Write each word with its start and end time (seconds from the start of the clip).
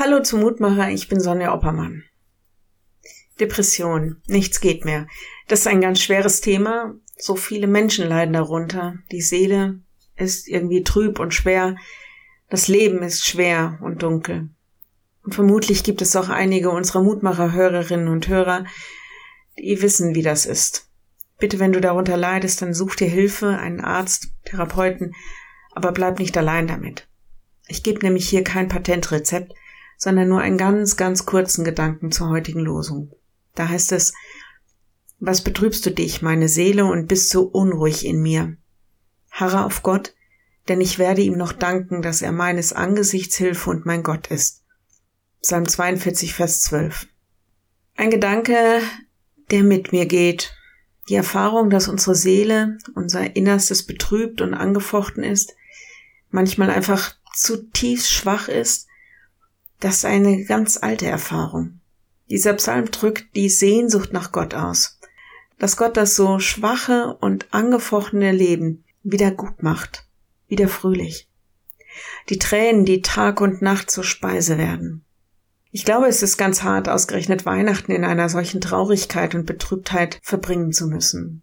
Hallo 0.00 0.22
zum 0.22 0.42
Mutmacher, 0.42 0.90
ich 0.90 1.08
bin 1.08 1.18
Sonja 1.18 1.52
Oppermann. 1.52 2.04
Depression, 3.40 4.22
nichts 4.28 4.60
geht 4.60 4.84
mehr. 4.84 5.08
Das 5.48 5.58
ist 5.58 5.66
ein 5.66 5.80
ganz 5.80 6.00
schweres 6.00 6.40
Thema. 6.40 6.94
So 7.16 7.34
viele 7.34 7.66
Menschen 7.66 8.08
leiden 8.08 8.34
darunter. 8.34 8.94
Die 9.10 9.20
Seele 9.20 9.80
ist 10.14 10.46
irgendwie 10.46 10.84
trüb 10.84 11.18
und 11.18 11.34
schwer. 11.34 11.74
Das 12.48 12.68
Leben 12.68 13.02
ist 13.02 13.26
schwer 13.26 13.80
und 13.82 14.04
dunkel. 14.04 14.50
Und 15.24 15.34
vermutlich 15.34 15.82
gibt 15.82 16.00
es 16.00 16.14
auch 16.14 16.28
einige 16.28 16.70
unserer 16.70 17.02
Mutmacher-Hörerinnen 17.02 18.06
und 18.06 18.28
Hörer, 18.28 18.66
die 19.58 19.82
wissen, 19.82 20.14
wie 20.14 20.22
das 20.22 20.46
ist. 20.46 20.88
Bitte, 21.38 21.58
wenn 21.58 21.72
du 21.72 21.80
darunter 21.80 22.16
leidest, 22.16 22.62
dann 22.62 22.72
such 22.72 22.94
dir 22.94 23.08
Hilfe, 23.08 23.48
einen 23.58 23.80
Arzt, 23.80 24.28
Therapeuten, 24.44 25.16
aber 25.72 25.90
bleib 25.90 26.20
nicht 26.20 26.36
allein 26.38 26.68
damit. 26.68 27.08
Ich 27.66 27.82
gebe 27.82 27.98
nämlich 27.98 28.28
hier 28.28 28.44
kein 28.44 28.68
Patentrezept, 28.68 29.54
sondern 29.98 30.28
nur 30.28 30.40
einen 30.40 30.56
ganz, 30.56 30.96
ganz 30.96 31.26
kurzen 31.26 31.64
Gedanken 31.64 32.10
zur 32.10 32.30
heutigen 32.30 32.60
Losung. 32.60 33.12
Da 33.54 33.68
heißt 33.68 33.92
es, 33.92 34.14
was 35.18 35.42
betrübst 35.42 35.84
du 35.84 35.90
dich, 35.90 36.22
meine 36.22 36.48
Seele, 36.48 36.86
und 36.86 37.08
bist 37.08 37.28
so 37.28 37.42
unruhig 37.42 38.06
in 38.06 38.22
mir? 38.22 38.56
Harre 39.30 39.64
auf 39.64 39.82
Gott, 39.82 40.14
denn 40.68 40.80
ich 40.80 40.98
werde 40.98 41.22
ihm 41.22 41.36
noch 41.36 41.52
danken, 41.52 42.00
dass 42.00 42.22
er 42.22 42.32
meines 42.32 42.72
Angesichts 42.72 43.36
Hilfe 43.36 43.70
und 43.70 43.84
mein 43.84 44.04
Gott 44.04 44.28
ist. 44.28 44.62
Psalm 45.42 45.66
42, 45.66 46.34
Vers 46.34 46.60
12. 46.60 47.08
Ein 47.96 48.10
Gedanke, 48.10 48.80
der 49.50 49.64
mit 49.64 49.92
mir 49.92 50.06
geht. 50.06 50.54
Die 51.08 51.14
Erfahrung, 51.14 51.70
dass 51.70 51.88
unsere 51.88 52.14
Seele, 52.14 52.78
unser 52.94 53.34
Innerstes 53.34 53.84
betrübt 53.84 54.40
und 54.40 54.54
angefochten 54.54 55.24
ist, 55.24 55.54
manchmal 56.30 56.70
einfach 56.70 57.16
zutiefst 57.34 58.12
schwach 58.12 58.48
ist, 58.48 58.87
das 59.80 59.98
ist 59.98 60.04
eine 60.04 60.44
ganz 60.44 60.76
alte 60.76 61.06
Erfahrung. 61.06 61.80
Dieser 62.30 62.54
Psalm 62.54 62.90
drückt 62.90 63.34
die 63.36 63.48
Sehnsucht 63.48 64.12
nach 64.12 64.32
Gott 64.32 64.54
aus. 64.54 64.98
Dass 65.58 65.76
Gott 65.76 65.96
das 65.96 66.14
so 66.14 66.38
schwache 66.38 67.16
und 67.20 67.46
angefochtene 67.52 68.32
Leben 68.32 68.84
wieder 69.02 69.30
gut 69.30 69.62
macht, 69.62 70.06
wieder 70.46 70.68
fröhlich. 70.68 71.28
Die 72.28 72.38
Tränen, 72.38 72.84
die 72.84 73.02
Tag 73.02 73.40
und 73.40 73.62
Nacht 73.62 73.90
zur 73.90 74.04
Speise 74.04 74.58
werden. 74.58 75.04
Ich 75.70 75.84
glaube, 75.84 76.06
es 76.06 76.22
ist 76.22 76.36
ganz 76.36 76.62
hart, 76.62 76.88
ausgerechnet 76.88 77.44
Weihnachten 77.44 77.92
in 77.92 78.04
einer 78.04 78.28
solchen 78.28 78.60
Traurigkeit 78.60 79.34
und 79.34 79.46
Betrübtheit 79.46 80.18
verbringen 80.22 80.72
zu 80.72 80.86
müssen. 80.86 81.42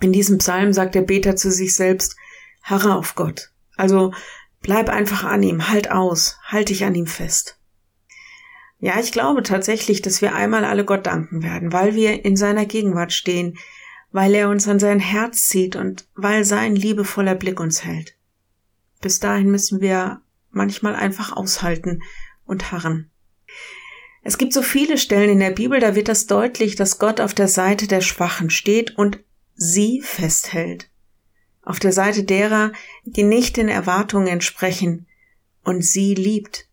In 0.00 0.12
diesem 0.12 0.38
Psalm 0.38 0.72
sagt 0.72 0.94
der 0.94 1.02
Beter 1.02 1.36
zu 1.36 1.50
sich 1.50 1.74
selbst, 1.74 2.16
harre 2.62 2.94
auf 2.94 3.14
Gott. 3.14 3.52
Also 3.76 4.12
bleib 4.60 4.88
einfach 4.88 5.24
an 5.24 5.42
ihm, 5.42 5.68
halt 5.68 5.90
aus, 5.90 6.38
halt 6.44 6.68
dich 6.68 6.84
an 6.84 6.94
ihm 6.94 7.06
fest. 7.06 7.58
Ja, 8.84 9.00
ich 9.00 9.12
glaube 9.12 9.42
tatsächlich, 9.42 10.02
dass 10.02 10.20
wir 10.20 10.34
einmal 10.34 10.66
alle 10.66 10.84
Gott 10.84 11.06
danken 11.06 11.42
werden, 11.42 11.72
weil 11.72 11.94
wir 11.94 12.22
in 12.22 12.36
seiner 12.36 12.66
Gegenwart 12.66 13.14
stehen, 13.14 13.56
weil 14.12 14.34
er 14.34 14.50
uns 14.50 14.68
an 14.68 14.78
sein 14.78 15.00
Herz 15.00 15.46
zieht 15.46 15.74
und 15.74 16.06
weil 16.14 16.44
sein 16.44 16.76
liebevoller 16.76 17.34
Blick 17.34 17.60
uns 17.60 17.82
hält. 17.82 18.14
Bis 19.00 19.20
dahin 19.20 19.50
müssen 19.50 19.80
wir 19.80 20.20
manchmal 20.50 20.94
einfach 20.94 21.34
aushalten 21.34 22.02
und 22.44 22.72
harren. 22.72 23.10
Es 24.22 24.36
gibt 24.36 24.52
so 24.52 24.60
viele 24.60 24.98
Stellen 24.98 25.30
in 25.30 25.40
der 25.40 25.52
Bibel, 25.52 25.80
da 25.80 25.94
wird 25.94 26.08
das 26.08 26.26
deutlich, 26.26 26.76
dass 26.76 26.98
Gott 26.98 27.22
auf 27.22 27.32
der 27.32 27.48
Seite 27.48 27.88
der 27.88 28.02
Schwachen 28.02 28.50
steht 28.50 28.98
und 28.98 29.18
sie 29.54 30.02
festhält. 30.02 30.90
Auf 31.62 31.78
der 31.78 31.92
Seite 31.92 32.22
derer, 32.22 32.70
die 33.06 33.22
nicht 33.22 33.56
den 33.56 33.68
Erwartungen 33.68 34.26
entsprechen 34.26 35.06
und 35.62 35.82
sie 35.82 36.14
liebt 36.14 36.68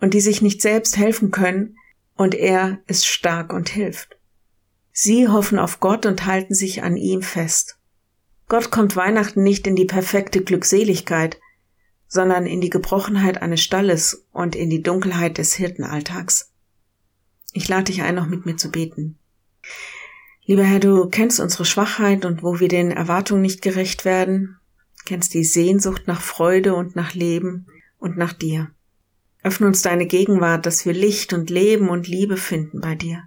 und 0.00 0.14
die 0.14 0.20
sich 0.20 0.42
nicht 0.42 0.62
selbst 0.62 0.96
helfen 0.96 1.30
können, 1.30 1.76
und 2.16 2.34
er 2.34 2.80
ist 2.86 3.06
stark 3.06 3.52
und 3.52 3.68
hilft. 3.68 4.18
Sie 4.92 5.28
hoffen 5.28 5.58
auf 5.58 5.78
Gott 5.78 6.04
und 6.06 6.26
halten 6.26 6.54
sich 6.54 6.82
an 6.82 6.96
ihm 6.96 7.22
fest. 7.22 7.78
Gott 8.48 8.70
kommt 8.70 8.96
Weihnachten 8.96 9.42
nicht 9.42 9.66
in 9.66 9.76
die 9.76 9.84
perfekte 9.84 10.42
Glückseligkeit, 10.42 11.38
sondern 12.08 12.46
in 12.46 12.60
die 12.60 12.70
Gebrochenheit 12.70 13.40
eines 13.40 13.60
Stalles 13.60 14.26
und 14.32 14.56
in 14.56 14.70
die 14.70 14.82
Dunkelheit 14.82 15.38
des 15.38 15.54
Hirtenalltags. 15.54 16.50
Ich 17.52 17.68
lade 17.68 17.84
dich 17.84 18.02
ein, 18.02 18.14
noch 18.14 18.26
mit 18.26 18.46
mir 18.46 18.56
zu 18.56 18.70
beten. 18.70 19.18
Lieber 20.44 20.64
Herr, 20.64 20.80
du 20.80 21.08
kennst 21.08 21.40
unsere 21.40 21.66
Schwachheit 21.66 22.24
und 22.24 22.42
wo 22.42 22.58
wir 22.58 22.68
den 22.68 22.90
Erwartungen 22.90 23.42
nicht 23.42 23.60
gerecht 23.60 24.06
werden, 24.06 24.56
kennst 25.04 25.34
die 25.34 25.44
Sehnsucht 25.44 26.06
nach 26.06 26.22
Freude 26.22 26.74
und 26.74 26.96
nach 26.96 27.14
Leben 27.14 27.66
und 27.98 28.16
nach 28.16 28.32
dir. 28.32 28.70
Öffne 29.48 29.68
uns 29.68 29.80
deine 29.80 30.04
Gegenwart, 30.04 30.66
dass 30.66 30.84
wir 30.84 30.92
Licht 30.92 31.32
und 31.32 31.48
Leben 31.48 31.88
und 31.88 32.06
Liebe 32.06 32.36
finden 32.36 32.82
bei 32.82 32.94
dir. 32.94 33.22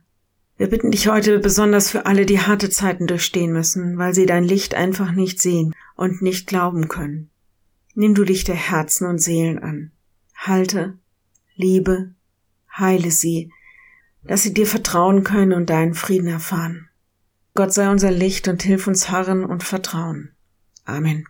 Wir 0.55 0.69
bitten 0.69 0.91
dich 0.91 1.07
heute 1.07 1.39
besonders 1.39 1.89
für 1.89 2.05
alle, 2.05 2.27
die 2.27 2.39
harte 2.39 2.69
Zeiten 2.69 3.07
durchstehen 3.07 3.51
müssen, 3.51 3.97
weil 3.97 4.13
sie 4.13 4.27
dein 4.27 4.43
Licht 4.43 4.75
einfach 4.75 5.13
nicht 5.13 5.41
sehen 5.41 5.73
und 5.95 6.21
nicht 6.21 6.45
glauben 6.45 6.89
können. 6.89 7.31
Nimm 7.95 8.13
du 8.13 8.23
dich 8.23 8.43
der 8.43 8.53
Herzen 8.53 9.07
und 9.07 9.17
Seelen 9.17 9.57
an. 9.57 9.93
Halte, 10.35 10.99
liebe, 11.55 12.13
heile 12.71 13.09
sie, 13.09 13.51
dass 14.23 14.43
sie 14.43 14.53
dir 14.53 14.67
vertrauen 14.67 15.23
können 15.23 15.53
und 15.53 15.71
deinen 15.71 15.95
Frieden 15.95 16.27
erfahren. 16.27 16.87
Gott 17.55 17.73
sei 17.73 17.89
unser 17.89 18.11
Licht 18.11 18.47
und 18.47 18.61
hilf 18.61 18.85
uns 18.85 19.09
harren 19.09 19.43
und 19.43 19.63
vertrauen. 19.63 20.35
Amen. 20.85 21.27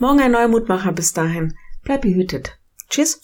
Morgen 0.00 0.18
ein 0.18 0.32
neuer 0.32 0.48
Mutmacher 0.48 0.90
bis 0.90 1.12
dahin. 1.12 1.56
Bleib 1.84 2.02
behütet. 2.02 2.58
Tschüss. 2.90 3.20